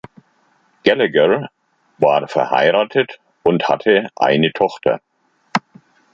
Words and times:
Gallagher 0.83 1.51
war 1.99 2.27
verheiratet 2.27 3.19
und 3.43 3.69
hatte 3.69 4.09
eine 4.15 4.51
Tochter. 4.51 4.99